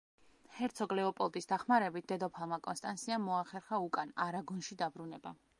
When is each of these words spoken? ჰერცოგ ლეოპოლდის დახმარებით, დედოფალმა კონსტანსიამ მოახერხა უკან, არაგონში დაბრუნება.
ჰერცოგ 0.59 0.95
ლეოპოლდის 0.99 1.49
დახმარებით, 1.51 2.07
დედოფალმა 2.13 2.61
კონსტანსიამ 2.69 3.25
მოახერხა 3.29 3.83
უკან, 3.89 4.19
არაგონში 4.29 4.83
დაბრუნება. 4.85 5.41